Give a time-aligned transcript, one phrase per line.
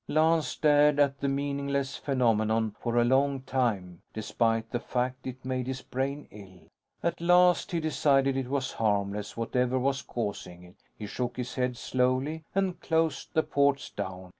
[0.07, 5.67] Lance stared at the meaningless phenomenon for a long time despite the fact it made
[5.67, 6.71] his brain ill.
[7.03, 10.77] At last, he decided it was harmless, whatever was causing it.
[10.97, 14.29] He shook his head slowly and closed the ports down.